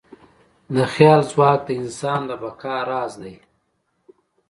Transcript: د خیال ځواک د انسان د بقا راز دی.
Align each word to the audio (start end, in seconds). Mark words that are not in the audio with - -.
د 0.75 0.77
خیال 0.93 1.21
ځواک 1.31 1.59
د 1.65 1.69
انسان 1.81 2.21
د 2.29 2.31
بقا 2.43 2.75
راز 2.89 3.13
دی. 3.23 3.35